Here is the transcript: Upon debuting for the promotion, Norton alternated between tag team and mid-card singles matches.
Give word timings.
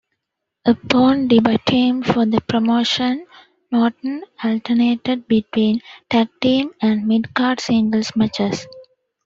Upon 0.65 1.27
debuting 1.27 2.03
for 2.03 2.25
the 2.25 2.41
promotion, 2.41 3.27
Norton 3.71 4.23
alternated 4.43 5.27
between 5.27 5.81
tag 6.09 6.27
team 6.41 6.71
and 6.81 7.07
mid-card 7.07 7.59
singles 7.59 8.11
matches. 8.15 8.65